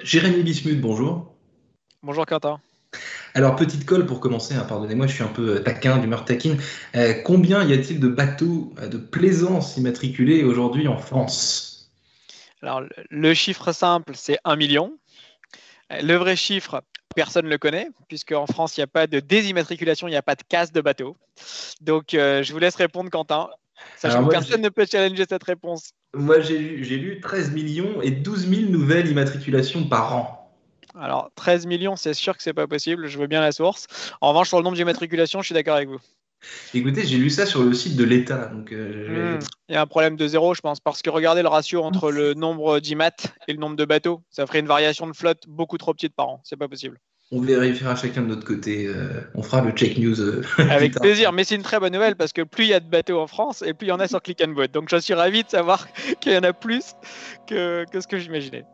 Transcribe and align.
Jérémy 0.00 0.42
Bismuth, 0.42 0.80
bonjour. 0.80 1.34
Bonjour 2.02 2.26
Quentin. 2.26 2.60
Alors, 3.34 3.56
petite 3.56 3.84
colle 3.84 4.06
pour 4.06 4.20
commencer, 4.20 4.54
hein, 4.54 4.64
pardonnez-moi, 4.68 5.06
je 5.06 5.14
suis 5.14 5.22
un 5.22 5.28
peu 5.28 5.62
taquin, 5.62 5.98
d'humeur 5.98 6.24
taquine. 6.24 6.58
Euh, 6.94 7.14
combien 7.24 7.64
y 7.64 7.72
a-t-il 7.72 8.00
de 8.00 8.08
bateaux 8.08 8.72
euh, 8.78 8.88
de 8.88 8.96
plaisance 8.96 9.76
immatriculés 9.76 10.44
aujourd'hui 10.44 10.88
en 10.88 10.96
France? 10.98 11.90
Alors, 12.62 12.82
le- 13.10 13.34
chiffre 13.34 13.72
simple, 13.72 14.12
c'est 14.14 14.38
1 14.44 14.56
million. 14.56 14.96
Euh, 15.92 16.00
Le 16.00 16.14
vrai 16.14 16.36
chiffre, 16.36 16.82
personne 17.14 17.44
ne 17.44 17.50
le 17.50 17.58
connaît, 17.58 17.88
puisque 18.08 18.32
en 18.32 18.46
France, 18.46 18.76
il 18.76 18.80
n'y 18.80 18.84
a 18.84 18.88
pas 18.88 19.06
de 19.06 19.20
désimmatriculation, 19.20 20.08
il 20.08 20.12
n'y 20.12 20.16
a 20.16 20.22
pas 20.22 20.34
de 20.34 20.42
casse 20.48 20.72
de 20.72 20.80
bateau. 20.80 21.16
Donc, 21.82 22.14
euh, 22.14 22.42
je 22.42 22.52
vous 22.52 22.58
laisse 22.58 22.76
répondre, 22.76 23.10
Quentin. 23.10 23.50
Sachant 23.96 24.24
que 24.24 24.30
personne 24.30 24.62
ne 24.62 24.68
peut 24.68 24.86
challenger 24.90 25.24
cette 25.28 25.44
réponse. 25.44 25.90
Moi, 26.14 26.40
j'ai 26.40 26.58
lu, 26.58 26.84
j'ai 26.84 26.96
lu 26.96 27.20
13 27.20 27.52
millions 27.52 28.00
et 28.02 28.10
12 28.10 28.48
000 28.48 28.70
nouvelles 28.70 29.08
immatriculations 29.08 29.84
par 29.84 30.14
an. 30.14 30.54
Alors, 30.98 31.30
13 31.34 31.66
millions, 31.66 31.96
c'est 31.96 32.14
sûr 32.14 32.36
que 32.36 32.42
c'est 32.42 32.54
pas 32.54 32.66
possible. 32.66 33.06
Je 33.06 33.18
veux 33.18 33.26
bien 33.26 33.40
la 33.40 33.52
source. 33.52 33.86
En 34.20 34.30
revanche, 34.30 34.48
sur 34.48 34.56
le 34.58 34.64
nombre 34.64 34.76
d'immatriculations, 34.76 35.40
je 35.42 35.46
suis 35.46 35.54
d'accord 35.54 35.76
avec 35.76 35.88
vous. 35.88 36.00
Écoutez, 36.74 37.04
j'ai 37.04 37.16
lu 37.16 37.30
ça 37.30 37.46
sur 37.46 37.62
le 37.62 37.72
site 37.74 37.96
de 37.96 38.04
l'État. 38.04 38.46
Donc, 38.46 38.72
euh, 38.72 39.36
Hmm. 39.36 39.38
Il 39.68 39.74
y 39.74 39.76
a 39.76 39.82
un 39.82 39.86
problème 39.86 40.16
de 40.16 40.26
zéro, 40.28 40.54
je 40.54 40.60
pense, 40.60 40.80
parce 40.80 41.02
que 41.02 41.10
regardez 41.10 41.42
le 41.42 41.48
ratio 41.48 41.82
entre 41.82 42.10
le 42.10 42.34
nombre 42.34 42.80
d'IMAT 42.80 43.16
et 43.48 43.52
le 43.52 43.58
nombre 43.58 43.76
de 43.76 43.84
bateaux. 43.84 44.22
Ça 44.30 44.46
ferait 44.46 44.60
une 44.60 44.66
variation 44.66 45.06
de 45.06 45.12
flotte 45.12 45.44
beaucoup 45.48 45.76
trop 45.78 45.92
petite 45.92 46.14
par 46.14 46.28
an. 46.28 46.40
C'est 46.44 46.56
pas 46.56 46.68
possible. 46.68 46.98
On 47.32 47.40
vérifiera 47.40 47.96
chacun 47.96 48.22
de 48.22 48.28
notre 48.28 48.44
côté. 48.44 48.86
euh, 48.86 49.20
on 49.34 49.42
fera 49.42 49.60
le 49.62 49.72
check 49.72 49.98
news. 49.98 50.20
euh, 50.20 50.42
Avec 50.70 50.94
plaisir, 50.94 51.32
mais 51.32 51.44
c'est 51.44 51.56
une 51.56 51.62
très 51.62 51.80
bonne 51.80 51.92
nouvelle 51.92 52.16
parce 52.16 52.32
que 52.32 52.42
plus 52.42 52.64
il 52.64 52.70
y 52.70 52.74
a 52.74 52.80
de 52.80 52.88
bateaux 52.88 53.20
en 53.20 53.26
France 53.26 53.62
et 53.66 53.74
plus 53.74 53.86
il 53.86 53.90
y 53.90 53.92
en 53.92 54.00
a 54.00 54.08
sur 54.08 54.22
Click 54.22 54.42
and 54.46 54.52
Boat. 54.52 54.68
Donc 54.68 54.88
je 54.90 54.96
suis 54.96 55.14
ravi 55.14 55.42
de 55.42 55.48
savoir 55.48 55.88
qu'il 56.20 56.32
y 56.32 56.38
en 56.38 56.44
a 56.44 56.52
plus 56.52 56.94
que, 57.46 57.84
que 57.90 58.00
ce 58.00 58.06
que 58.06 58.18
j'imaginais. 58.18 58.64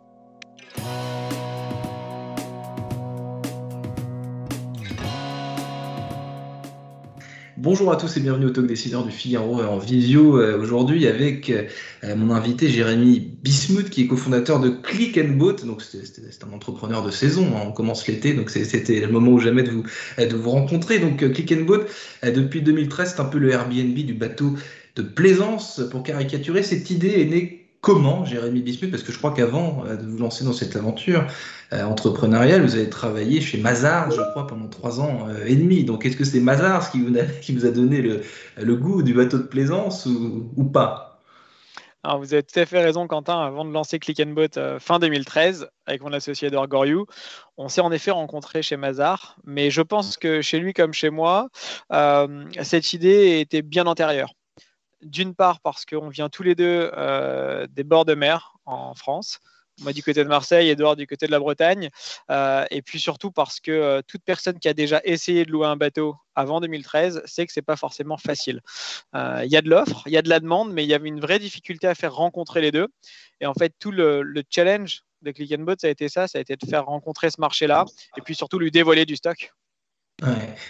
Bonjour 7.63 7.93
à 7.93 7.97
tous 7.97 8.17
et 8.17 8.21
bienvenue 8.21 8.47
au 8.47 8.51
Talk 8.51 8.67
Décideur 8.67 9.05
du 9.05 9.13
Figaro 9.13 9.63
en 9.63 9.79
visio 9.79 10.37
euh, 10.37 10.59
aujourd'hui 10.61 11.07
avec 11.07 11.49
euh, 11.49 12.17
mon 12.17 12.35
invité 12.35 12.69
Jérémy 12.69 13.21
Bismuth 13.21 13.89
qui 13.89 14.03
est 14.03 14.07
cofondateur 14.09 14.59
de 14.59 14.69
Click 14.69 15.17
and 15.17 15.37
Boat. 15.37 15.59
Donc 15.65 15.81
c'est- 15.81 16.43
un 16.43 16.53
entrepreneur 16.53 17.05
de 17.07 17.13
saison, 17.13 17.47
hein. 17.57 17.63
on 17.69 17.71
commence 17.71 18.05
l'été, 18.09 18.35
donc 18.35 18.51
c'était 18.51 18.99
le 18.99 19.07
moment 19.07 19.31
ou 19.31 19.39
jamais 19.39 19.63
de 19.63 19.71
vous, 19.71 19.85
euh, 20.19 20.27
de 20.27 20.35
rencontrer. 20.35 20.99
Donc 20.99 21.19
Click 21.19 21.53
and 21.53 21.63
Boat, 21.65 21.85
depuis 22.25 22.63
2013, 22.63 23.13
c'est 23.15 23.21
un 23.23 23.27
peu 23.27 23.39
le 23.39 23.51
Airbnb 23.53 23.95
du 23.95 24.15
bateau 24.15 24.55
de 24.97 25.03
plaisance. 25.03 25.81
Pour 25.93 26.03
caricaturer, 26.03 26.65
cette 26.65 26.91
idée 26.91 27.21
est 27.21 27.27
née 27.27 27.62
comment, 27.83 28.25
Jérémy 28.25 28.63
Bismuth 28.63 28.91
Parce 28.91 29.03
que 29.03 29.13
je 29.13 29.19
crois 29.19 29.35
qu'avant 29.35 29.85
euh, 29.85 29.97
de 29.97 30.07
vous 30.07 30.17
lancer 30.17 30.45
dans 30.45 30.55
cette 30.55 30.75
aventure 30.77 31.27
euh, 31.75 31.85
entrepreneuriale, 31.85 32.63
vous 32.63 32.77
avez 32.77 32.89
travaillé 32.89 33.43
chez 33.43 33.59
Mazars, 33.59 34.11
je 34.13 34.23
crois, 34.31 34.47
pendant 34.47 34.69
trois 34.69 35.01
ans 35.01 35.27
euh, 35.29 35.45
et 35.45 35.57
demi. 35.57 35.85
Donc 35.85 36.07
est-ce 36.07 36.17
que 36.17 36.25
c'est 36.25 36.41
Mazars 36.41 36.91
qui 36.91 37.03
vous 37.03 37.67
a, 37.67 37.71
donné 37.71 38.01
le, 38.01 38.77
goût 38.77 39.03
du 39.03 39.13
bateau 39.13 39.37
de 39.37 39.43
plaisance 39.43 40.07
ou, 40.07 40.65
pas? 40.65 41.21
Alors 42.05 42.19
vous 42.19 42.33
avez 42.35 42.43
tout 42.43 42.59
à 42.59 42.67
fait 42.67 42.83
raison 42.83 43.07
Quentin, 43.07 43.41
avant 43.41 43.65
de 43.65 43.71
lancer 43.71 43.99
Click 43.99 44.21
and 44.21 44.35
euh, 44.57 44.79
fin 44.79 44.99
2013 44.99 45.69
avec 45.87 46.03
mon 46.03 46.13
associé 46.13 46.49
Edouard 46.49 46.69
Goriou, 46.69 47.07
on 47.57 47.69
s'est 47.69 47.81
en 47.81 47.93
effet 47.93 48.11
rencontré 48.11 48.63
chez 48.63 48.77
Mazar, 48.77 49.37
mais 49.45 49.71
je 49.71 49.83
pense 49.83 50.17
que 50.17 50.41
chez 50.41 50.59
lui 50.59 50.73
comme 50.73 50.93
chez 50.93 51.11
moi, 51.11 51.49
cette 52.63 52.93
idée 52.93 53.41
était 53.41 53.63
bien 53.63 53.87
antérieure. 53.87 54.33
D'une 55.03 55.35
part 55.35 55.61
parce 55.61 55.85
qu'on 55.85 56.09
vient 56.09 56.29
tous 56.29 56.43
les 56.43 56.55
deux 56.55 56.91
euh, 56.97 57.67
des 57.71 57.85
bords 57.85 58.05
de 58.05 58.15
mer 58.15 58.55
en 58.65 58.95
France, 58.95 59.41
moi 59.81 59.93
du 59.93 60.03
côté 60.03 60.23
de 60.23 60.29
Marseille, 60.29 60.69
Edouard 60.69 60.97
du 60.97 61.07
côté 61.07 61.27
de 61.27 61.33
la 61.33 61.41
Bretagne, 61.41 61.91
euh, 62.31 62.65
et 62.71 62.83
puis 62.83 63.01
surtout 63.01 63.33
parce 63.33 63.59
que 63.59 63.71
euh, 63.71 64.03
toute 64.07 64.23
personne 64.23 64.59
qui 64.59 64.69
a 64.69 64.75
déjà 64.75 65.01
essayé 65.05 65.45
de 65.45 65.51
louer 65.51 65.67
un 65.67 65.77
bateau 65.77 66.15
avant 66.35 66.61
2013 66.61 67.23
sait 67.25 67.47
que 67.47 67.53
c'est 67.53 67.63
pas 67.63 67.77
forcément 67.77 68.17
facile. 68.17 68.61
Il 69.15 69.49
y 69.49 69.57
a 69.57 69.63
de 69.63 69.69
l'offre, 69.69 70.03
il 70.07 70.13
y 70.13 70.17
a 70.17 70.23
de 70.23 70.29
la 70.29 70.41
demande, 70.41 70.73
mais 70.73 70.85
il 70.85 70.89
y 70.89 70.95
avait 70.95 71.09
une 71.09 71.21
vraie 71.21 71.39
difficulté 71.39 71.87
à 71.87 71.95
faire 71.95 72.15
rencontrer 72.15 72.61
les 72.61 72.71
deux. 72.71 72.89
Et 73.41 73.47
en 73.47 73.55
fait, 73.55 73.75
tout 73.79 73.91
le, 73.91 74.23
le 74.23 74.43
challenge 74.49 75.03
de 75.23 75.31
Click 75.31 75.53
and 75.53 75.63
Boat, 75.63 75.77
ça 75.81 75.87
a 75.89 75.91
été 75.91 76.09
ça, 76.09 76.29
ça 76.29 76.39
a 76.39 76.41
été 76.41 76.57
de 76.57 76.67
faire 76.67 76.87
rencontrer 76.87 77.31
ce 77.31 77.41
marché-là, 77.41 77.85
et 78.17 78.21
puis 78.21 78.35
surtout 78.35 78.59
lui 78.59 78.71
dévoiler 78.71 79.07
du 79.07 79.17
stock. 79.17 79.53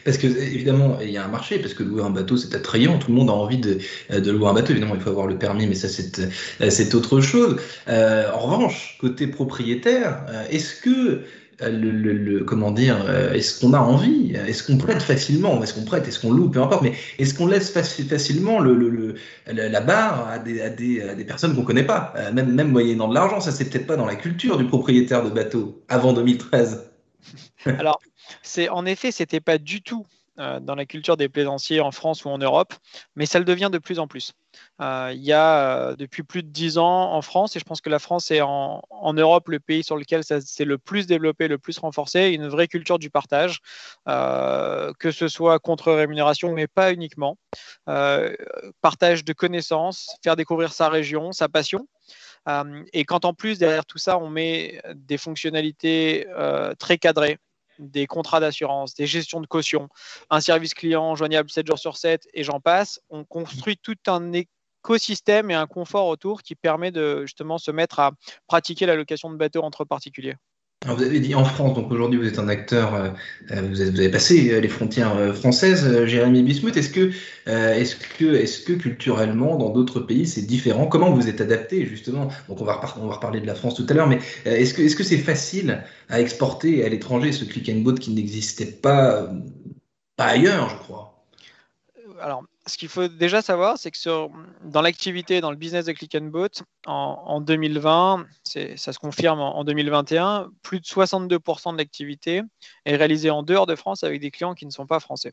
Parce 0.05 0.19
que 0.19 0.27
évidemment, 0.27 0.99
il 1.03 1.11
y 1.11 1.17
a 1.19 1.25
un 1.25 1.29
marché, 1.29 1.59
parce 1.59 1.75
que 1.75 1.83
louer 1.83 2.03
un 2.03 2.11
bateau, 2.11 2.37
c'est 2.37 2.55
attrayant. 2.55 2.99
Tout 2.99 3.11
le 3.11 3.17
monde 3.17 3.31
a 3.31 3.35
envie 3.35 3.59
de, 3.59 3.79
louer 4.11 4.49
un 4.49 4.55
bateau. 4.55 4.71
Évidemment, 4.71 4.95
il 4.95 5.01
faut 5.01 5.11
avoir 5.11 5.27
le 5.27 5.39
permis, 5.39 5.67
mais 5.67 5.75
ça, 5.75 5.89
c'est 5.89 6.21
euh, 6.61 6.97
autre 6.97 7.21
chose. 7.21 7.57
Euh, 7.89 8.31
en 8.33 8.39
revanche, 8.39 8.97
côté 9.01 9.27
propriétaire, 9.27 10.25
euh, 10.29 10.45
est-ce 10.51 10.81
que 10.81 11.23
le, 11.65 12.43
comment 12.43 12.73
dire, 12.73 13.09
est-ce 13.33 13.61
qu'on 13.61 13.73
a 13.73 13.79
envie? 13.79 14.33
Est-ce 14.33 14.65
qu'on 14.65 14.79
prête 14.79 15.01
facilement? 15.01 15.63
Est-ce 15.63 15.75
qu'on 15.75 15.85
prête? 15.85 16.09
Est-ce 16.09 16.19
qu'on 16.19 16.33
loue? 16.33 16.51
Peu 16.51 16.61
importe. 16.61 16.83
Mais 16.83 16.93
est-ce 17.21 17.35
qu'on 17.35 17.47
laisse 17.47 17.73
faci- 17.73 18.05
facilement 18.05 18.59
le, 18.59 18.75
le- 18.75 18.89
le- 18.91 19.15
la, 19.47 19.81
barre 19.81 20.27
à 20.29 20.39
des, 20.41 21.25
personnes 21.25 21.55
qu'on 21.55 21.63
connaît 21.63 21.85
pas? 21.85 22.15
Même, 22.33 22.53
même 22.53 22.73
moyennant 22.73 23.07
de 23.07 23.15
l'argent, 23.15 23.41
ça 23.41 23.53
c'est 23.53 23.67
peut-être 23.67 23.87
pas 23.87 23.97
dans 23.97 24.07
la 24.07 24.17
culture 24.17 24.59
du 24.59 24.65
propriétaire 24.65 25.23
de 25.23 25.31
bateau 25.31 25.85
avant 25.89 26.13
2013. 26.13 26.91
Alors, 27.67 28.01
c'est 28.43 28.69
en 28.69 28.87
effet, 28.87 29.13
c'était 29.13 29.41
pas 29.41 29.59
du 29.59 29.83
tout 29.83 30.07
euh, 30.39 30.61
dans 30.61 30.75
la 30.75 30.87
culture 30.87 31.19
des 31.19 31.29
plaisanciers 31.29 31.83
en 31.83 31.91
France 31.91 32.25
ou 32.25 32.31
en 32.31 32.39
Europe, 32.39 32.73
mais 33.17 33.27
ça 33.27 33.39
le 33.39 33.45
devient 33.45 33.69
de 33.71 33.77
plus 33.77 33.99
en 33.99 34.07
plus. 34.07 34.33
Euh, 34.81 35.11
il 35.13 35.23
y 35.23 35.33
a 35.33 35.91
euh, 35.91 35.95
depuis 35.95 36.23
plus 36.23 36.43
de 36.43 36.49
dix 36.49 36.79
ans 36.79 37.13
en 37.13 37.21
France, 37.21 37.55
et 37.55 37.59
je 37.59 37.67
pense 37.67 37.83
que 37.83 37.91
la 37.91 37.99
France 37.99 38.31
est 38.31 38.41
en, 38.41 38.81
Europe 39.13 39.51
le 39.51 39.61
pays 39.61 39.85
sur 39.85 39.95
lequel 39.95 40.25
ça 40.25 40.41
s'est 40.41 40.65
le 40.65 40.79
plus 40.79 41.07
développé, 41.07 41.49
le 41.49 41.59
plus 41.59 41.79
renforcé, 41.79 42.31
une 42.31 42.49
vraie 42.49 42.67
culture 42.67 42.99
du 42.99 43.11
partage, 43.11 43.59
que 44.07 45.11
ce 45.11 45.29
soit 45.29 45.59
contre 45.59 45.93
rémunération, 45.93 46.55
mais 46.55 46.67
pas 46.67 46.95
uniquement. 46.95 47.37
Partage 48.81 49.25
de 49.25 49.33
connaissances, 49.35 50.17
faire 50.25 50.37
découvrir 50.37 50.73
sa 50.73 50.89
région, 50.89 51.33
sa 51.33 51.51
passion. 51.51 51.87
Et 52.95 53.05
quand 53.05 53.27
en 53.27 53.35
plus, 53.35 53.59
derrière 53.59 53.85
tout 53.85 53.99
ça, 53.99 54.19
on 54.19 54.31
met 54.31 54.81
des 54.95 55.19
fonctionnalités 55.19 56.27
très 56.79 56.97
cadrées, 56.97 57.39
des 57.83 58.07
contrats 58.07 58.41
d'assurance, 58.41 58.95
des 58.95 59.07
gestions 59.07 59.41
de 59.41 59.47
caution, 59.47 59.89
un 60.31 60.41
service 60.41 60.75
client 60.75 61.15
joignable 61.15 61.51
7 61.51 61.67
jours 61.67 61.79
sur 61.79 61.97
7 61.97 62.29
et 62.35 62.45
j'en 62.45 62.61
passe, 62.61 63.01
on 63.11 63.25
construit 63.25 63.77
tout 63.77 63.97
un 64.07 64.33
écosystème 64.33 65.51
et 65.51 65.55
un 65.55 65.67
confort 65.67 66.07
autour 66.07 66.43
qui 66.43 66.55
permet 66.55 66.91
de 66.91 67.23
justement 67.23 67.59
se 67.59 67.71
mettre 67.71 68.01
à 68.01 68.13
pratiquer 68.47 68.87
la 68.87 68.97
location 68.97 69.31
de 69.31 69.37
bateaux 69.37 69.63
entre 69.63 69.85
particuliers. 69.85 70.37
Alors, 70.85 70.97
vous 70.97 71.05
avez 71.05 71.21
dit 71.21 71.37
en 71.37 71.45
France, 71.45 71.75
donc 71.75 71.93
aujourd'hui 71.93 72.19
vous 72.19 72.27
êtes 72.27 72.41
un 72.41 72.49
acteur, 72.49 72.95
euh, 72.95 73.11
vous, 73.51 73.81
avez, 73.81 73.91
vous, 73.91 74.01
avez, 74.01 74.09
passé 74.09 74.51
euh, 74.53 74.61
les 74.61 74.69
frontières 74.69 75.17
euh, 75.17 75.33
françaises, 75.33 75.87
euh, 75.87 76.07
Jérémy 76.07 76.43
Bismuth. 76.43 76.77
Est-ce 76.77 76.91
que, 76.91 77.13
euh, 77.47 77.75
est-ce 77.75 77.95
que, 77.95 78.35
est-ce 78.35 78.61
que 78.63 78.73
culturellement, 78.73 79.57
dans 79.57 79.71
d'autres 79.71 80.01
pays, 80.01 80.27
c'est 80.27 80.43
différent? 80.43 80.89
Comment 80.89 81.13
vous 81.13 81.29
êtes 81.29 81.41
adapté 81.41 81.87
justement? 81.87 82.29
Donc 82.49 82.61
on 82.61 82.65
va, 82.65 82.81
on 83.01 83.07
va 83.07 83.15
reparler 83.15 83.41
de 83.41 83.47
la 83.47 83.55
France 83.55 83.77
tout 83.77 83.87
à 83.89 83.95
l'heure, 83.95 84.09
mais 84.09 84.19
euh, 84.47 84.57
est-ce 84.57 84.75
que, 84.75 84.83
est-ce 84.83 84.97
que 84.97 85.05
c'est 85.05 85.19
facile 85.19 85.85
à 86.09 86.21
exporter 86.21 86.85
à 86.85 86.89
l'étranger 86.89 87.31
ce 87.31 87.45
click 87.45 87.69
and 87.69 87.83
boat 87.83 87.95
qui 87.95 88.11
n'existait 88.11 88.67
pas, 88.67 89.31
pas 90.17 90.25
ailleurs, 90.25 90.69
je 90.69 90.77
crois? 90.79 91.25
Alors, 92.21 92.43
ce 92.67 92.77
qu'il 92.77 92.89
faut 92.89 93.09
déjà 93.09 93.43
savoir, 93.43 93.77
c'est 93.77 93.91
que 93.91 93.99
sur, 93.99 94.31
dans 94.65 94.83
l'activité, 94.83 95.41
dans 95.41 95.51
le 95.51 95.57
business 95.57 95.87
de 95.87 95.93
Click 95.93 96.15
and 96.15 96.27
Boat, 96.27 96.63
en, 96.87 97.21
en 97.27 97.41
2020, 97.41 98.27
ça 98.45 98.93
se 98.93 98.99
confirme 98.99 99.41
en, 99.41 99.59
en, 99.59 99.65
2021, 99.65 100.49
plus 100.63 100.79
de 100.79 100.85
62% 100.85 101.73
de 101.73 101.79
l'activité 101.79 102.43
est 102.85 102.97
réalisée 102.97 103.31
en 103.31 103.43
dehors 103.43 103.67
de 103.67 103.75
France 103.75 104.05
avec 104.05 104.21
des 104.21 104.31
clients 104.31 104.55
qui 104.55 104.67
ne 104.67 104.71
sont 104.71 104.87
pas 104.87 105.01
français. 105.01 105.33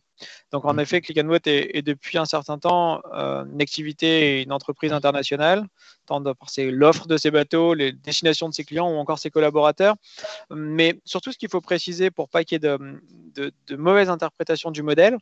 Donc, 0.52 0.66
en 0.66 0.74
mmh. 0.74 0.80
effet, 0.80 1.02
Click 1.02 1.20
and 1.20 1.26
Boat 1.26 1.38
est, 1.46 1.78
est, 1.78 1.82
depuis 1.84 2.18
un 2.18 2.26
certain 2.26 2.58
temps 2.58 3.02
euh, 3.14 3.46
une 3.46 3.62
activité 3.62 4.40
et 4.40 4.44
une 4.44 4.52
entreprise 4.52 4.92
internationale, 4.92 5.68
tant 6.08 6.24
par 6.24 6.50
l'offre 6.58 7.08
de 7.08 7.18
ses 7.18 7.30
bateaux, 7.30 7.76
les 7.76 7.92
destinations 7.92 8.50
de 8.50 8.54
ses 8.56 8.64
clients 8.64 8.90
ou 8.90 8.98
encore 8.98 9.20
ses 9.20 9.30
collaborateurs. 9.30 9.96
Mais 10.50 11.00
surtout, 11.06 11.32
ce 11.32 11.38
qu'il 11.38 11.50
faut 11.50 11.62
préciser 11.62 12.10
pour 12.10 12.30
pas 12.30 12.44
qu'il 12.44 12.56
y 12.56 12.58
ait 12.58 12.60
de, 12.60 13.02
de, 13.36 13.52
de 13.68 13.76
mauvaises 13.76 14.10
interprétations 14.10 14.72
du 14.72 14.82
modèle, 14.82 15.18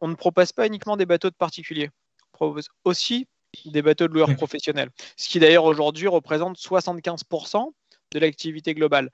on 0.00 0.08
ne 0.08 0.14
propose 0.14 0.52
pas 0.52 0.66
uniquement 0.66 0.96
des 0.96 1.06
bateaux 1.06 1.30
de 1.30 1.36
particuliers. 1.52 1.90
On 2.32 2.36
propose 2.38 2.68
aussi 2.84 3.26
des 3.66 3.82
bateaux 3.82 4.08
de 4.08 4.14
loueurs 4.14 4.34
professionnels. 4.36 4.88
Ce 5.18 5.28
qui 5.28 5.38
d'ailleurs 5.38 5.66
aujourd'hui 5.66 6.08
représente 6.08 6.56
75% 6.56 7.72
de 8.12 8.18
l'activité 8.18 8.74
globale. 8.74 9.10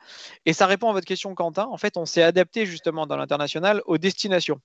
Et 0.47 0.53
ça 0.53 0.67
répond 0.67 0.89
à 0.89 0.93
votre 0.93 1.07
question, 1.07 1.35
Quentin. 1.35 1.67
En 1.67 1.77
fait, 1.77 1.97
on 1.97 2.07
s'est 2.07 2.23
adapté 2.23 2.65
justement 2.65 3.07
dans 3.07 3.17
l'international 3.17 3.83
aux 3.87 3.99
destinations, 3.99 4.61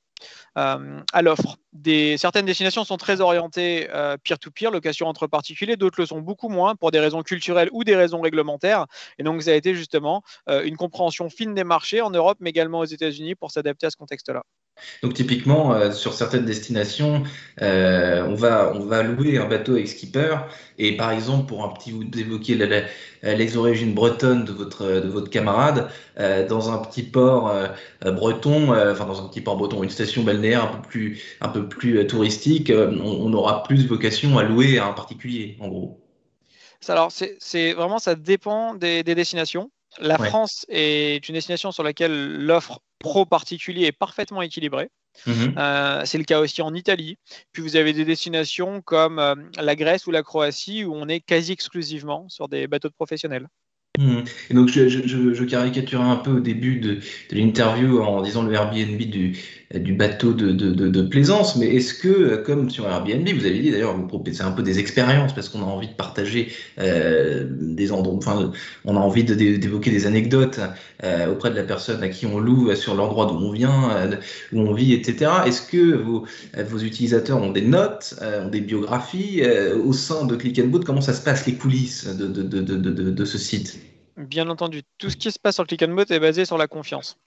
euh, 0.57 1.01
à 1.11 1.21
l'offre. 1.23 1.57
Des, 1.71 2.17
certaines 2.17 2.45
destinations 2.45 2.83
sont 2.83 2.97
très 2.97 3.21
orientées 3.21 3.89
euh, 3.91 4.17
peer-to-peer, 4.23 4.69
location 4.71 5.07
entre 5.07 5.25
particuliers, 5.25 5.77
d'autres 5.77 5.99
le 5.99 6.05
sont 6.05 6.21
beaucoup 6.21 6.49
moins 6.49 6.75
pour 6.75 6.91
des 6.91 6.99
raisons 6.99 7.23
culturelles 7.23 7.69
ou 7.71 7.83
des 7.83 7.95
raisons 7.95 8.21
réglementaires. 8.21 8.85
Et 9.17 9.23
donc, 9.23 9.41
ça 9.43 9.51
a 9.51 9.55
été 9.55 9.73
justement 9.73 10.21
euh, 10.49 10.63
une 10.63 10.77
compréhension 10.77 11.29
fine 11.29 11.55
des 11.55 11.63
marchés 11.63 12.01
en 12.01 12.11
Europe, 12.11 12.37
mais 12.39 12.51
également 12.51 12.79
aux 12.79 12.85
États-Unis 12.85 13.35
pour 13.35 13.51
s'adapter 13.51 13.87
à 13.87 13.89
ce 13.89 13.97
contexte-là. 13.97 14.43
Donc 15.01 15.13
typiquement, 15.13 15.73
euh, 15.73 15.91
sur 15.91 16.13
certaines 16.13 16.45
destinations, 16.45 17.23
euh, 17.61 18.25
on, 18.25 18.35
va, 18.35 18.71
on 18.73 18.85
va 18.85 19.03
louer 19.03 19.37
un 19.37 19.47
bateau 19.47 19.73
avec 19.73 19.87
skipper. 19.87 20.37
Et 20.77 20.95
par 20.95 21.11
exemple, 21.11 21.47
pour 21.47 21.63
un 21.63 21.69
petit, 21.69 21.91
vous 21.91 22.03
évoquiez 22.17 22.55
l'ex-origine 23.21 23.93
bretonne 23.93 24.45
de 24.45 24.51
votre, 24.51 24.85
de 24.85 25.07
votre 25.07 25.29
camarade, 25.29 25.89
euh, 26.19 26.47
dans 26.47 26.71
un 26.71 26.77
petit 26.79 27.03
port 27.03 27.53
breton, 28.01 28.73
enfin 28.91 29.05
dans 29.05 29.23
un 29.23 29.27
petit 29.27 29.41
port 29.41 29.57
breton, 29.57 29.83
une 29.83 29.89
station 29.89 30.23
balnéaire 30.23 30.63
un 30.63 30.77
peu 30.77 30.87
plus, 30.87 31.21
un 31.41 31.49
peu 31.49 31.67
plus 31.67 32.07
touristique, 32.07 32.71
on, 32.71 33.33
aura 33.33 33.63
plus 33.63 33.87
vocation 33.87 34.37
à 34.37 34.43
louer 34.43 34.77
à 34.77 34.87
un 34.87 34.93
particulier, 34.93 35.57
en 35.59 35.67
gros. 35.67 35.99
Alors, 36.87 37.11
c'est 37.11 37.73
vraiment, 37.73 37.99
ça 37.99 38.15
dépend 38.15 38.73
des, 38.73 39.03
destinations. 39.03 39.69
La 39.99 40.17
France 40.17 40.65
est 40.69 41.27
une 41.27 41.35
destination 41.35 41.71
sur 41.71 41.83
laquelle 41.83 42.37
l'offre 42.37 42.79
pro-particulier 42.99 43.85
est 43.85 43.91
parfaitement 43.91 44.41
équilibré. 44.41 44.89
Mhm. 45.27 45.55
Euh, 45.57 46.01
c'est 46.05 46.17
le 46.17 46.23
cas 46.23 46.39
aussi 46.39 46.61
en 46.61 46.73
Italie. 46.73 47.17
Puis 47.51 47.61
vous 47.61 47.75
avez 47.75 47.93
des 47.93 48.05
destinations 48.05 48.81
comme 48.81 49.19
euh, 49.19 49.35
la 49.57 49.75
Grèce 49.75 50.07
ou 50.07 50.11
la 50.11 50.23
Croatie 50.23 50.83
où 50.85 50.93
on 50.95 51.07
est 51.07 51.19
quasi 51.19 51.51
exclusivement 51.51 52.27
sur 52.29 52.47
des 52.47 52.67
bateaux 52.67 52.89
de 52.89 52.93
professionnels. 52.93 53.47
Mhm. 53.99 54.23
Et 54.49 54.53
donc 54.55 54.69
je, 54.69 54.87
je, 54.89 55.43
caricaturais 55.43 56.03
un 56.03 56.15
peu 56.15 56.31
au 56.31 56.39
début 56.39 56.79
de, 56.79 56.95
de 56.95 57.35
l'interview 57.35 58.01
en 58.01 58.23
disant 58.23 58.41
le 58.41 58.51
Airbnb 58.51 58.99
du, 58.99 59.37
du 59.73 59.93
bateau 59.93 60.33
de, 60.33 61.01
plaisance, 61.01 61.55
mais 61.55 61.67
est-ce 61.67 61.93
que, 61.93 62.37
comme 62.37 62.69
sur 62.69 62.87
Airbnb, 62.87 63.27
vous 63.27 63.45
avez 63.45 63.59
dit 63.59 63.71
d'ailleurs, 63.71 63.95
proposez 64.07 64.43
un 64.43 64.51
peu 64.51 64.63
des 64.63 64.79
expériences 64.79 65.33
parce 65.33 65.49
qu'on 65.49 65.61
a 65.61 65.65
envie 65.65 65.87
de 65.87 65.93
partager 65.93 66.51
euh, 66.79 67.45
des 67.49 67.91
endroits, 67.91 68.15
enfin, 68.15 68.51
on 68.85 68.95
a 68.95 68.99
envie 68.99 69.23
d'évoquer 69.23 69.91
des 69.91 70.05
anecdotes 70.05 70.59
euh, 71.03 71.31
auprès 71.31 71.49
de 71.49 71.55
la 71.55 71.63
personne 71.63 72.01
à 72.03 72.09
qui 72.09 72.25
on 72.25 72.39
loue 72.39 72.69
euh, 72.69 72.75
sur 72.75 72.95
l'endroit 72.95 73.25
d'où 73.25 73.35
on 73.35 73.51
vient, 73.51 73.91
euh, 73.91 74.15
où 74.53 74.59
on 74.59 74.73
vit, 74.73 74.93
etc. 74.93 75.31
Est-ce 75.45 75.61
que 75.61 75.95
vos, 75.95 76.25
utilisateurs 76.79 77.41
ont 77.41 77.51
des 77.51 77.61
notes, 77.61 78.15
ont 78.21 78.49
des 78.49 78.61
biographies 78.61 79.43
au 79.83 79.93
sein 79.93 80.25
de 80.25 80.35
Click 80.35 80.59
and 80.59 80.67
Boot? 80.67 80.85
Comment 80.85 81.01
ça 81.01 81.13
se 81.13 81.21
passe 81.21 81.45
les 81.45 81.55
coulisses 81.55 82.07
de, 82.07 82.27
de 82.27 83.25
ce 83.25 83.37
site? 83.37 83.79
Bien 84.17 84.47
entendu, 84.49 84.81
tout 84.97 85.09
ce 85.09 85.17
qui 85.17 85.31
se 85.31 85.39
passe 85.39 85.55
sur 85.55 85.65
Click 85.65 85.83
and 85.83 85.93
Boot 85.93 86.11
est 86.11 86.19
basé 86.19 86.45
sur 86.45 86.57
la 86.57 86.67
confiance. 86.67 87.17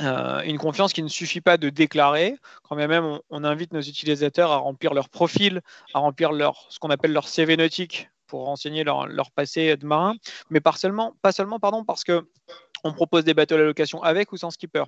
Euh, 0.00 0.42
une 0.42 0.58
confiance 0.58 0.92
qui 0.92 1.02
ne 1.02 1.08
suffit 1.08 1.40
pas 1.40 1.56
de 1.56 1.70
déclarer, 1.70 2.36
quand 2.62 2.76
même 2.76 3.18
on, 3.30 3.44
invite 3.44 3.72
nos 3.72 3.80
utilisateurs 3.80 4.52
à 4.52 4.56
remplir 4.56 4.94
leur 4.94 5.08
profil, 5.08 5.60
à 5.92 5.98
remplir 5.98 6.30
leur, 6.30 6.66
ce 6.68 6.78
qu'on 6.78 6.90
appelle 6.90 7.12
leur 7.12 7.26
CV 7.26 7.56
nautique 7.56 8.08
pour 8.28 8.44
renseigner 8.44 8.84
leur, 8.84 9.30
passé 9.32 9.76
de 9.76 9.86
marin, 9.86 10.14
mais 10.50 10.60
pas 10.60 10.72
seulement, 10.72 11.16
pas 11.20 11.32
seulement 11.32 11.58
pardon, 11.58 11.84
parce 11.84 12.04
qu'on 12.04 12.92
propose 12.92 13.24
des 13.24 13.34
bateaux 13.34 13.56
à 13.56 13.58
la 13.58 13.64
location 13.64 14.00
avec 14.02 14.30
ou 14.32 14.36
sans 14.36 14.50
skipper. 14.50 14.84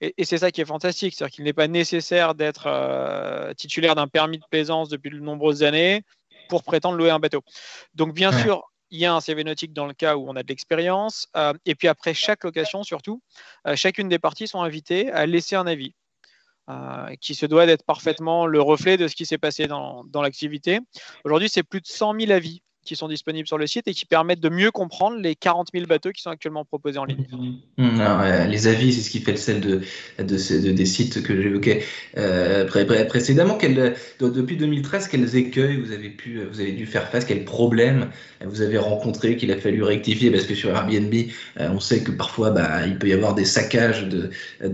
Et, 0.00 0.24
c'est 0.24 0.38
ça 0.38 0.50
qui 0.50 0.60
est 0.60 0.64
fantastique, 0.64 1.14
c'est-à-dire 1.14 1.34
qu'il 1.34 1.44
n'est 1.44 1.52
pas 1.52 1.68
nécessaire 1.68 2.34
d'être 2.34 2.66
euh, 2.66 3.54
titulaire 3.54 3.94
d'un 3.94 4.08
permis 4.08 4.38
de 4.38 4.44
plaisance 4.50 4.88
depuis 4.88 5.10
de 5.10 5.18
nombreuses 5.18 5.62
années 5.62 6.02
pour 6.48 6.62
prétendre 6.62 6.96
louer 6.96 7.10
un 7.10 7.18
bateau. 7.18 7.42
Donc 7.94 8.12
bien 8.12 8.32
sûr, 8.32 8.71
il 8.92 9.00
y 9.00 9.06
a 9.06 9.14
un 9.14 9.20
CV 9.20 9.42
nautique 9.42 9.72
dans 9.72 9.86
le 9.86 9.94
cas 9.94 10.16
où 10.16 10.28
on 10.28 10.36
a 10.36 10.42
de 10.42 10.48
l'expérience. 10.48 11.26
Euh, 11.34 11.54
et 11.64 11.74
puis 11.74 11.88
après 11.88 12.12
chaque 12.14 12.44
location, 12.44 12.84
surtout, 12.84 13.22
euh, 13.66 13.74
chacune 13.74 14.08
des 14.08 14.18
parties 14.18 14.46
sont 14.46 14.60
invitées 14.62 15.10
à 15.10 15.26
laisser 15.26 15.56
un 15.56 15.66
avis. 15.66 15.94
Euh, 16.70 17.16
qui 17.20 17.34
se 17.34 17.44
doit 17.44 17.66
d'être 17.66 17.84
parfaitement 17.84 18.46
le 18.46 18.62
reflet 18.62 18.96
de 18.96 19.08
ce 19.08 19.16
qui 19.16 19.26
s'est 19.26 19.36
passé 19.36 19.66
dans, 19.66 20.04
dans 20.04 20.22
l'activité. 20.22 20.78
Aujourd'hui, 21.24 21.48
c'est 21.48 21.64
plus 21.64 21.80
de 21.80 21.88
100 21.88 22.20
000 22.20 22.30
avis 22.30 22.62
qui 22.84 22.96
sont 22.96 23.08
disponibles 23.08 23.46
sur 23.46 23.58
le 23.58 23.66
site 23.66 23.86
et 23.88 23.94
qui 23.94 24.06
permettent 24.06 24.40
de 24.40 24.48
mieux 24.48 24.70
comprendre 24.70 25.18
les 25.18 25.34
40 25.34 25.68
000 25.72 25.86
bateaux 25.86 26.10
qui 26.10 26.22
sont 26.22 26.30
actuellement 26.30 26.64
proposés 26.64 26.98
en 26.98 27.04
ligne. 27.04 27.26
Mmh, 27.78 28.00
euh, 28.00 28.44
les 28.46 28.66
avis, 28.66 28.92
c'est 28.92 29.02
ce 29.02 29.10
qui 29.10 29.20
fait 29.20 29.32
le 29.32 29.36
sel 29.36 29.60
de, 29.60 29.82
de, 30.18 30.72
des 30.72 30.86
sites 30.86 31.22
que 31.22 31.40
j'évoquais 31.40 31.84
euh, 32.16 32.66
précédemment. 33.06 33.58
depuis 34.20 34.56
2013, 34.56 35.08
quels 35.08 35.36
écueils 35.36 35.80
vous 35.80 35.92
avez, 35.92 36.10
pu, 36.10 36.40
vous 36.50 36.60
avez 36.60 36.72
dû 36.72 36.86
faire 36.86 37.08
face 37.08 37.24
Quels 37.24 37.44
problèmes 37.44 38.10
vous 38.44 38.62
avez 38.62 38.78
rencontrés 38.78 39.36
qu'il 39.36 39.52
a 39.52 39.56
fallu 39.56 39.82
rectifier? 39.82 40.30
Parce 40.30 40.44
que 40.44 40.54
sur 40.54 40.70
Airbnb, 40.70 41.14
euh, 41.60 41.68
on 41.72 41.80
sait 41.80 42.02
que 42.02 42.10
parfois, 42.10 42.50
bah, 42.50 42.86
il 42.86 42.98
peut 42.98 43.08
y 43.08 43.12
avoir 43.12 43.34
des 43.34 43.44
saccages, 43.44 44.08
de, 44.08 44.30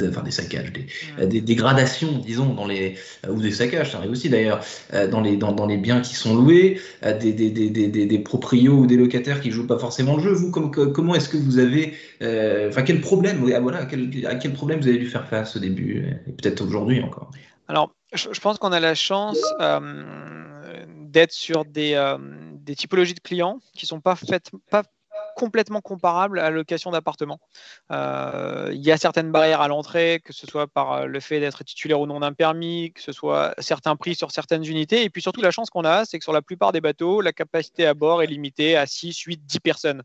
enfin 0.08 0.22
des 0.22 0.30
saccages, 0.30 0.72
des, 0.72 1.26
des, 1.26 1.40
dégradations, 1.42 2.18
disons, 2.18 2.54
dans 2.54 2.66
les, 2.66 2.96
ou 3.28 3.40
des 3.40 3.52
saccages, 3.52 3.92
ça 3.92 3.98
arrive 3.98 4.12
aussi 4.12 4.30
d'ailleurs, 4.30 4.64
dans, 5.10 5.20
les, 5.20 5.36
dans, 5.36 5.52
dans 5.52 5.66
les 5.66 5.76
biens 5.76 6.00
qui 6.00 6.14
sont 6.14 6.34
loués, 6.34 6.80
des, 7.02 7.32
des, 7.32 7.50
des 7.50 7.97
des, 8.06 8.18
proprios 8.18 8.74
ou 8.74 8.86
des 8.86 8.96
locataires 8.96 9.40
qui 9.40 9.50
jouent 9.50 9.66
pas 9.66 9.78
forcément 9.78 10.16
le 10.16 10.22
jeu. 10.22 10.32
Vous, 10.32 10.50
comment 10.50 11.14
est-ce 11.14 11.28
que 11.28 11.36
vous 11.36 11.58
avez, 11.58 11.94
euh, 12.22 12.68
enfin, 12.68 12.82
quel 12.82 13.00
problème, 13.00 13.38
voilà, 13.38 13.78
à 13.78 13.86
quel, 13.86 14.52
problème 14.52 14.80
vous 14.80 14.88
avez 14.88 14.98
dû 14.98 15.06
faire 15.06 15.26
face 15.28 15.56
au 15.56 15.58
début 15.58 16.04
et 16.26 16.32
peut-être 16.32 16.60
aujourd'hui 16.60 17.02
encore? 17.02 17.30
Alors, 17.68 17.92
je, 18.12 18.40
pense 18.40 18.58
qu'on 18.58 18.72
a 18.72 18.80
la 18.80 18.94
chance 18.94 19.38
euh, 19.60 20.02
d'être 20.96 21.32
sur 21.32 21.64
des, 21.64 21.94
euh, 21.94 22.16
des, 22.52 22.74
typologies 22.74 23.14
de 23.14 23.20
clients 23.20 23.60
qui 23.74 23.86
sont 23.86 24.00
pas 24.00 24.16
faites, 24.16 24.50
complètement 25.38 25.80
comparable 25.80 26.40
à 26.40 26.42
la 26.42 26.50
location 26.50 26.90
d'appartement. 26.90 27.38
Euh, 27.92 28.70
il 28.74 28.84
y 28.84 28.90
a 28.90 28.96
certaines 28.96 29.30
barrières 29.30 29.60
à 29.60 29.68
l'entrée, 29.68 30.20
que 30.24 30.32
ce 30.32 30.48
soit 30.48 30.66
par 30.66 30.92
euh, 30.92 31.06
le 31.06 31.20
fait 31.20 31.38
d'être 31.38 31.62
titulaire 31.62 32.00
ou 32.00 32.06
non 32.06 32.18
d'un 32.18 32.32
permis, 32.32 32.92
que 32.92 33.00
ce 33.00 33.12
soit 33.12 33.54
certains 33.58 33.94
prix 33.94 34.16
sur 34.16 34.32
certaines 34.32 34.64
unités. 34.64 35.04
Et 35.04 35.10
puis 35.10 35.22
surtout, 35.22 35.40
la 35.40 35.52
chance 35.52 35.70
qu'on 35.70 35.84
a, 35.84 36.04
c'est 36.04 36.18
que 36.18 36.24
sur 36.24 36.32
la 36.32 36.42
plupart 36.42 36.72
des 36.72 36.80
bateaux, 36.80 37.20
la 37.20 37.32
capacité 37.32 37.86
à 37.86 37.94
bord 37.94 38.20
est 38.20 38.26
limitée 38.26 38.76
à 38.76 38.86
6, 38.86 39.16
8, 39.16 39.46
10 39.46 39.60
personnes. 39.60 40.02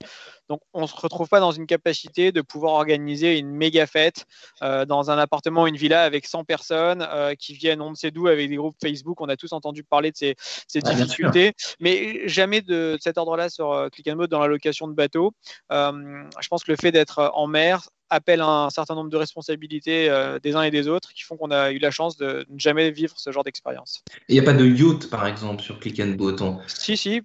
Donc, 0.50 0.62
on 0.72 0.82
ne 0.82 0.88
se 0.88 0.96
retrouve 0.96 1.28
pas 1.28 1.40
dans 1.40 1.52
une 1.52 1.66
capacité 1.66 2.32
de 2.32 2.42
pouvoir 2.42 2.74
organiser 2.74 3.40
une 3.40 3.50
méga 3.50 3.88
fête 3.88 4.26
euh, 4.62 4.86
dans 4.86 5.10
un 5.10 5.18
appartement, 5.18 5.66
une 5.66 5.78
villa 5.78 6.04
avec 6.04 6.28
100 6.28 6.44
personnes 6.44 7.08
qui 7.40 7.56
viennent 7.56 7.82
on 7.82 7.90
ne 7.90 7.96
sait 7.96 8.12
d'où 8.12 8.28
avec 8.28 8.50
des 8.50 8.56
groupes 8.56 8.76
Facebook. 8.80 9.20
On 9.20 9.30
a 9.30 9.36
tous 9.36 9.52
entendu 9.52 9.84
parler 9.84 10.12
de 10.12 10.18
ces, 10.18 10.36
difficultés, 10.82 11.54
mais 11.80 12.28
jamais 12.28 12.62
de, 12.62 12.98
cet 13.02 13.18
ordre-là 13.18 13.50
sur 13.50 13.90
Click 13.92 14.08
and 14.10 14.16
Mode 14.18 14.30
dans 14.30 14.40
la 14.40 14.48
location 14.48 14.88
de 14.88 14.94
bateaux. 14.94 15.23
Euh, 15.72 16.24
je 16.40 16.48
pense 16.48 16.64
que 16.64 16.72
le 16.72 16.78
fait 16.80 16.92
d'être 16.92 17.32
en 17.34 17.48
mer 17.48 17.90
appelle 18.10 18.42
un 18.42 18.70
certain 18.70 18.96
nombre 18.96 19.10
de 19.10 19.18
responsabilités 19.18 20.10
euh, 20.10 20.40
des 20.40 20.56
uns 20.56 20.62
et 20.62 20.72
des 20.72 20.88
autres 20.88 21.14
qui 21.14 21.24
font 21.24 21.36
qu'on 21.36 21.52
a 21.52 21.72
eu 21.72 21.80
la 21.80 21.92
chance 21.92 22.16
de 22.18 22.46
ne 22.50 22.60
jamais 22.60 22.92
vivre 22.92 23.14
ce 23.18 23.32
genre 23.32 23.44
d'expérience. 23.44 24.04
Il 24.30 24.34
n'y 24.34 24.40
a 24.40 24.44
pas 24.44 24.54
de 24.54 24.66
yacht, 24.66 25.10
par 25.10 25.26
exemple, 25.26 25.62
sur 25.62 25.80
Click 25.80 26.00
and 26.00 26.16
Boat 26.16 26.36
Si, 26.68 26.96
si. 26.96 27.22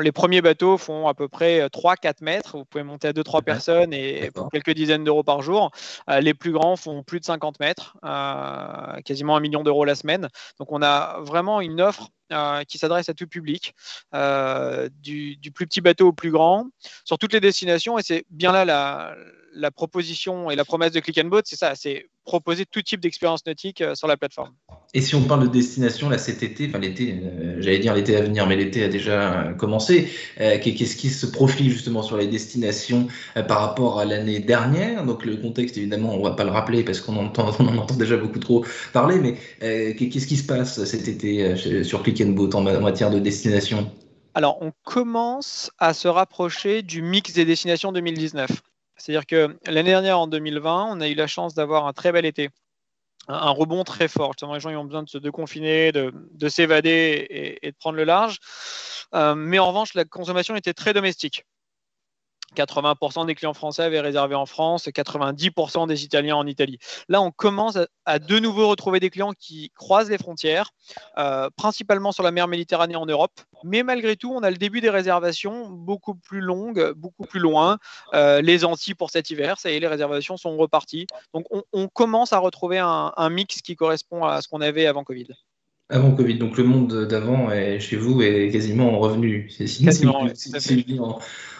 Les 0.00 0.12
premiers 0.12 0.42
bateaux 0.42 0.78
font 0.78 1.08
à 1.08 1.14
peu 1.14 1.28
près 1.28 1.66
3-4 1.66 2.22
mètres. 2.22 2.56
Vous 2.56 2.64
pouvez 2.64 2.84
monter 2.84 3.08
à 3.08 3.12
2-3 3.12 3.42
personnes 3.42 3.92
et 3.92 4.30
pour 4.32 4.50
quelques 4.50 4.72
dizaines 4.72 5.04
d'euros 5.04 5.22
par 5.22 5.42
jour. 5.42 5.70
Euh, 6.10 6.20
les 6.20 6.34
plus 6.34 6.52
grands 6.52 6.76
font 6.76 7.02
plus 7.02 7.20
de 7.20 7.24
50 7.24 7.60
mètres, 7.60 7.96
quasiment 9.04 9.36
un 9.36 9.40
million 9.40 9.62
d'euros 9.62 9.84
la 9.84 9.94
semaine. 9.94 10.28
Donc 10.58 10.72
on 10.72 10.82
a 10.82 11.20
vraiment 11.20 11.60
une 11.60 11.80
offre 11.80 12.10
euh, 12.32 12.64
qui 12.64 12.78
s'adresse 12.78 13.10
à 13.10 13.14
tout 13.14 13.26
public, 13.26 13.74
euh, 14.14 14.88
du, 15.02 15.38
plus 15.54 15.66
petit 15.66 15.82
bateau 15.82 16.08
au 16.08 16.12
plus 16.12 16.30
grand, 16.30 16.66
sur 17.04 17.18
toutes 17.18 17.34
les 17.34 17.40
destinations. 17.40 17.98
Et 17.98 18.02
c'est 18.02 18.24
bien 18.30 18.50
là 18.50 18.64
la, 18.64 19.14
la, 19.54 19.70
proposition 19.70 20.50
et 20.50 20.56
la 20.56 20.64
promesse 20.64 20.92
de 20.92 21.00
Click 21.00 21.18
and 21.18 21.28
Boat, 21.28 21.42
c'est 21.44 21.56
ça, 21.56 21.74
c'est 21.74 22.08
proposer 22.24 22.64
tout 22.64 22.82
type 22.82 23.00
d'expérience 23.00 23.44
nautique 23.46 23.80
euh, 23.80 23.94
sur 23.94 24.08
la 24.08 24.16
plateforme. 24.16 24.54
Et 24.94 25.00
si 25.00 25.14
on 25.14 25.22
parle 25.22 25.42
de 25.42 25.52
destination, 25.52 26.08
là 26.08 26.18
cet 26.18 26.42
été, 26.42 26.68
enfin 26.68 26.78
l'été, 26.78 27.20
j'allais 27.58 27.80
dire 27.80 27.94
l'été 27.94 28.16
à 28.16 28.22
venir, 28.22 28.46
mais 28.46 28.56
l'été 28.56 28.84
a 28.84 28.88
déjà 28.88 29.52
commencé, 29.58 30.08
qu'est-ce 30.36 30.94
qui 30.94 31.10
se 31.10 31.26
profile 31.26 31.68
justement 31.68 32.02
sur 32.02 32.16
les 32.16 32.28
destinations 32.28 33.08
par 33.48 33.58
rapport 33.58 33.98
à 33.98 34.04
l'année 34.04 34.38
dernière? 34.38 35.04
Donc 35.04 35.24
le 35.24 35.36
contexte, 35.36 35.76
évidemment, 35.76 36.14
on 36.14 36.18
ne 36.18 36.22
va 36.22 36.30
pas 36.30 36.44
le 36.44 36.50
rappeler 36.50 36.84
parce 36.84 37.00
qu'on 37.00 37.16
entend, 37.16 37.50
on 37.58 37.66
en 37.66 37.78
entend 37.78 37.96
déjà 37.96 38.16
beaucoup 38.16 38.38
trop 38.38 38.64
parler, 38.92 39.18
mais 39.18 39.94
qu'est-ce 39.94 40.28
qui 40.28 40.36
se 40.36 40.46
passe 40.46 40.84
cet 40.84 41.08
été 41.08 41.56
sur 41.82 42.04
Click 42.04 42.22
en 42.22 42.62
matière 42.62 43.10
de 43.10 43.18
destination? 43.18 43.90
Alors, 44.36 44.58
on 44.60 44.72
commence 44.82 45.70
à 45.78 45.94
se 45.94 46.08
rapprocher 46.08 46.82
du 46.82 47.02
mix 47.02 47.32
des 47.34 47.44
destinations 47.44 47.92
2019. 47.92 48.50
C'est-à-dire 48.96 49.26
que 49.26 49.56
l'année 49.66 49.90
dernière, 49.90 50.18
en 50.18 50.26
2020, 50.26 50.88
on 50.90 51.00
a 51.00 51.08
eu 51.08 51.14
la 51.14 51.26
chance 51.26 51.54
d'avoir 51.54 51.86
un 51.86 51.92
très 51.92 52.12
bel 52.12 52.24
été, 52.24 52.50
un 53.28 53.50
rebond 53.50 53.84
très 53.84 54.08
fort. 54.08 54.32
Justement, 54.32 54.54
les 54.54 54.60
gens 54.60 54.70
ont 54.70 54.84
besoin 54.84 55.02
de 55.02 55.08
se 55.08 55.18
déconfiner, 55.18 55.92
de, 55.92 56.12
de 56.32 56.48
s'évader 56.48 57.58
et, 57.62 57.70
de 57.70 57.76
prendre 57.76 57.96
le 57.96 58.04
large. 58.04 58.38
Euh, 59.14 59.34
mais 59.34 59.58
en 59.58 59.68
revanche, 59.68 59.94
la 59.94 60.04
consommation 60.04 60.56
était 60.56 60.74
très 60.74 60.92
domestique. 60.92 61.44
80% 62.54 63.26
des 63.26 63.34
clients 63.34 63.54
français 63.54 63.82
avaient 63.82 64.00
réservé 64.00 64.34
en 64.34 64.46
France, 64.46 64.88
90% 64.88 65.86
des 65.88 66.04
Italiens 66.04 66.36
en 66.36 66.46
Italie. 66.46 66.78
Là, 67.08 67.20
on 67.20 67.30
commence 67.30 67.78
à, 68.06 68.18
de 68.18 68.38
nouveau 68.38 68.68
retrouver 68.68 69.00
des 69.00 69.10
clients 69.10 69.32
qui 69.38 69.70
croisent 69.74 70.10
les 70.10 70.18
frontières, 70.18 70.70
euh, 71.18 71.50
principalement 71.56 72.12
sur 72.12 72.22
la 72.22 72.30
mer 72.30 72.48
Méditerranée 72.48 72.96
en 72.96 73.06
Europe. 73.06 73.40
Mais 73.64 73.82
malgré 73.82 74.16
tout, 74.16 74.32
on 74.32 74.42
a 74.42 74.50
le 74.50 74.56
début 74.56 74.80
des 74.80 74.90
réservations 74.90 75.68
beaucoup 75.70 76.14
plus 76.14 76.40
longues, 76.40 76.92
beaucoup 76.96 77.24
plus 77.24 77.40
loin. 77.40 77.78
Euh, 78.12 78.40
les 78.40 78.64
Antilles 78.64 78.94
pour 78.94 79.10
cet 79.10 79.30
hiver, 79.30 79.58
ça 79.58 79.70
y 79.70 79.76
est, 79.76 79.80
les 79.80 79.86
réservations 79.86 80.36
sont 80.36 80.56
reparties. 80.56 81.06
Donc, 81.32 81.46
on, 81.50 81.88
commence 81.88 82.32
à 82.32 82.38
retrouver 82.38 82.78
un, 82.78 83.30
mix 83.30 83.62
qui 83.62 83.76
correspond 83.76 84.24
à 84.24 84.42
ce 84.42 84.48
qu'on 84.48 84.60
avait 84.60 84.86
avant 84.86 85.04
Covid. 85.04 85.28
Avant 85.90 86.12
Covid, 86.12 86.38
donc 86.38 86.56
le 86.56 86.64
monde 86.64 87.06
d'avant 87.06 87.50
chez 87.78 87.96
vous 87.96 88.22
est 88.22 88.50
quasiment 88.50 88.98
revenu. 88.98 89.50
C'est 89.50 89.66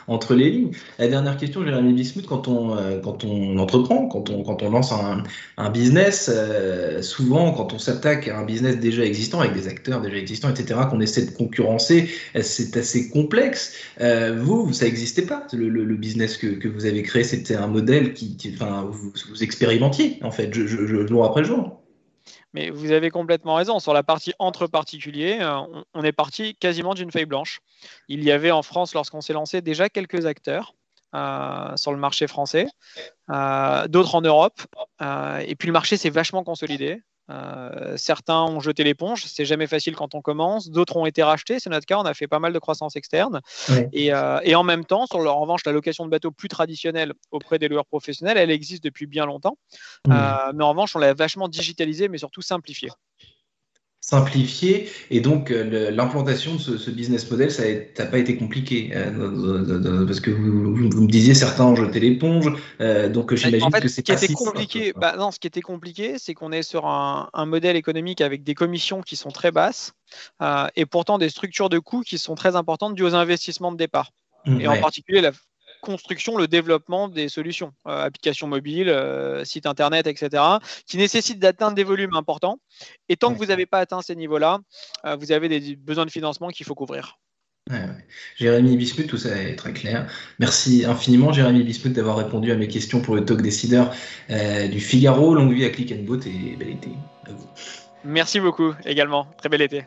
entre 0.07 0.35
les 0.35 0.51
lignes. 0.51 0.73
La 0.99 1.09
dernière 1.09 1.37
question, 1.37 1.65
Jérémy 1.65 1.93
Bismuth, 1.93 2.27
quand 2.27 2.49
on, 2.49 2.77
euh, 2.77 3.01
quand 3.01 3.25
on 3.25 3.59
entreprend, 3.59 4.09
quand 4.09 4.31
on, 4.31 4.43
quand 4.43 4.63
on 4.63 4.71
lance 4.71 4.93
un, 4.93 5.23
un 5.57 5.71
business, 5.71 6.31
euh, 6.33 7.03
souvent 7.03 7.53
quand 7.53 7.73
on 7.73 7.79
s'attaque 7.79 8.29
à 8.29 8.39
un 8.39 8.45
business 8.45 8.79
déjà 8.79 9.05
existant, 9.05 9.41
avec 9.41 9.55
des 9.55 9.69
acteurs 9.69 10.01
déjà 10.01 10.17
existants, 10.17 10.51
etc., 10.51 10.81
qu'on 10.91 11.01
essaie 11.01 11.27
de 11.27 11.31
concurrencer, 11.31 12.11
euh, 12.37 12.43
c'est 12.43 12.77
assez 12.77 13.09
complexe. 13.09 13.75
vous, 14.37 14.73
ça 14.73 14.85
n'existait 14.85 15.23
pas, 15.23 15.47
le, 15.53 15.69
le, 15.69 15.97
business 15.97 16.37
que, 16.37 16.47
que, 16.49 16.69
vous 16.69 16.87
avez 16.87 17.03
créé, 17.03 17.25
c'était 17.25 17.57
un 17.57 17.69
modèle 17.69 18.15
qui, 18.15 18.37
enfin, 18.55 18.89
vous, 18.91 19.13
vous, 19.31 19.43
expérimentiez, 19.43 20.19
en 20.23 20.31
fait, 20.31 20.53
jour 20.53 21.25
après 21.25 21.45
jour. 21.45 21.84
Mais 22.53 22.71
vous 22.71 22.93
avez 22.93 23.11
complètement 23.11 23.55
raison. 23.55 23.79
Sur 23.79 23.93
la 23.93 24.03
partie 24.03 24.33
entre 24.39 24.67
particuliers, 24.67 25.39
euh, 25.41 25.83
on, 25.95 26.03
est 26.03 26.13
parti 26.13 26.55
quasiment 26.55 26.95
d'une 26.95 27.11
feuille 27.11 27.27
blanche. 27.27 27.61
Il 28.09 28.23
y 28.25 28.31
avait 28.31 28.51
en 28.51 28.63
France, 28.63 28.95
lorsqu'on 28.95 29.21
s'est 29.21 29.33
lancé, 29.33 29.61
déjà 29.61 29.89
quelques 29.89 30.27
acteurs. 30.27 30.75
Euh, 31.15 31.77
sur 31.77 31.93
le 31.93 31.97
marché 31.97 32.27
français, 32.27 32.67
euh, 33.31 33.87
d'autres 33.87 34.17
en 34.17 34.21
Europe. 34.21 34.61
et 35.01 35.55
puis 35.55 35.69
le 35.69 35.73
marché 35.73 35.97
s'est 35.97 36.11
vachement 36.11 36.43
consolidé. 36.43 37.03
Euh, 37.31 37.97
certains 37.97 38.43
ont 38.43 38.61
jeté 38.61 38.85
l'éponge, 38.85 39.25
c'est 39.25 39.45
jamais 39.45 39.67
facile 39.67 39.97
quand 39.97 40.15
on 40.15 40.21
commence. 40.21 40.71
D'autres 40.71 40.97
ont 40.97 41.07
été 41.07 41.23
rachetés, 41.23 41.59
c'est 41.59 41.71
notre 41.71 41.87
cas. 41.87 41.99
On 41.99 42.05
a 42.05 42.15
fait 42.15 42.27
pas 42.27 42.39
mal 42.39 42.53
de 42.53 42.59
croissance 42.59 42.97
externe. 42.97 43.41
Euh, 43.71 44.41
et, 44.43 44.55
en 44.55 44.63
même 44.63 44.85
temps, 44.85 45.07
sur 45.07 45.19
en 45.21 45.41
revanche, 45.41 45.65
la 45.65 45.73
location 45.73 46.05
de 46.05 46.11
bateaux 46.11 46.31
plus 46.31 46.49
traditionnelle 46.49 47.13
auprès 47.31 47.59
des 47.59 47.69
loueurs 47.69 47.87
professionnels, 47.87 48.37
elle 48.37 48.51
existe 48.51 48.85
depuis 48.85 49.07
bien 49.07 49.27
longtemps. 49.27 49.57
Mmh. 50.07 50.13
Euh, 50.13 50.53
mais 50.55 50.65
en 50.65 50.71
revanche, 50.71 50.95
on 50.97 50.99
l'a 50.99 51.15
vachement 51.15 51.49
digitalisé, 51.49 52.09
mais 52.09 52.19
surtout 52.19 52.43
simplifié 52.43 52.91
simplifié. 54.07 54.91
Et 55.11 55.21
donc 55.21 55.51
euh, 55.51 55.91
l'implantation 55.91 56.55
de 56.55 56.59
ce, 56.59 56.91
business 56.91 57.31
model 57.31 57.51
ça 57.51 57.63
n'a 57.99 58.07
pas 58.07 58.19
été 58.19 58.37
compliqué 58.37 58.91
euh, 58.95 60.05
parce 60.07 60.21
que 60.21 60.31
vous, 60.31 60.77
me 60.77 61.07
disiez 61.07 61.35
certains 61.35 61.65
ont 61.65 61.75
jeté 61.75 62.01
l'éponge 62.01 62.53
euh, 62.81 63.09
donc 63.09 63.35
j'imagine 63.35 63.71
que 63.71 63.89
c'est 63.89 64.07
pas 64.07 64.23
était 64.23 64.33
compliqué 64.33 64.93
bah, 64.95 65.17
non 65.19 65.31
ce 65.31 65.41
qui 65.41 65.47
était 65.47 65.63
compliqué 65.63 66.17
c'est 66.19 66.35
qu'on 66.35 66.53
est 66.53 66.63
sur 66.63 66.87
un, 66.87 67.29
modèle 67.47 67.77
économique 67.77 68.21
avec 68.21 68.45
des 68.45 68.55
commissions 68.55 69.01
qui 69.01 69.17
sont 69.17 69.31
très 69.31 69.51
basses 69.51 69.93
et 70.77 70.87
pourtant 70.87 71.19
des 71.19 71.31
structures 71.31 71.69
de 71.69 71.79
coûts 71.79 72.03
qui 72.03 72.19
sont 72.19 72.35
très 72.35 72.57
importantes 72.57 72.95
dues 72.95 73.05
aux 73.05 73.15
investissements 73.15 73.73
de 73.73 73.77
départ. 73.77 74.11
Mmh, 74.47 74.61
et 74.61 74.69
en 74.69 74.79
particulier 74.79 75.23
la, 75.23 75.33
construction, 75.85 76.37
le 76.37 76.49
développement 76.49 77.09
des 77.09 77.29
solutions, 77.29 77.73
euh, 77.87 78.05
applications 78.05 78.47
mobiles, 78.47 78.89
euh, 78.89 79.45
sites 79.45 79.67
internet, 79.67 80.07
etc., 80.07 80.43
qui 80.87 80.97
nécessitent 80.97 81.39
d'atteindre 81.39 81.75
des 81.75 81.85
volumes 81.85 82.15
importants. 82.15 82.59
Et 83.09 83.17
tant 83.17 83.33
que 83.33 83.39
vous 83.39 83.47
n'avez 83.47 83.67
pas 83.67 83.79
atteint 83.79 84.03
ces 84.03 84.17
niveaux-là, 84.17 84.61
euh, 85.05 85.17
vous 85.17 85.33
avez 85.33 85.49
des 85.49 85.77
besoins 85.77 86.07
de 86.07 86.11
financement 86.11 86.49
qu'il 86.49 86.67
faut 86.67 86.75
couvrir. 86.75 87.19
Jérémy 88.37 88.77
Bismuth, 88.77 89.07
tout 89.07 89.17
ça 89.17 89.41
est 89.41 89.57
très 89.57 89.73
clair. 89.73 90.07
Merci 90.39 90.85
infiniment, 90.85 91.33
Jérémy 91.33 91.63
Bismuth, 91.63 91.95
d'avoir 91.95 92.19
répondu 92.19 92.53
à 92.53 92.57
mes 92.57 92.69
questions 92.69 93.01
pour 93.01 93.15
le 93.15 93.25
talk 93.25 93.41
décideur 93.41 93.95
du 94.29 94.81
Figaro. 94.81 95.35
Longue 95.35 95.55
vie 95.55 95.65
à 95.65 95.71
Click 95.71 95.91
and 95.93 96.03
Boat 96.03 96.21
et 96.27 96.57
bel 96.57 96.69
été 96.69 96.91
à 97.27 97.33
vous. 97.33 97.49
Merci 98.05 98.39
beaucoup 98.39 98.75
également. 98.85 99.27
Très 99.39 99.49
bel 99.49 99.63
été. 99.63 99.87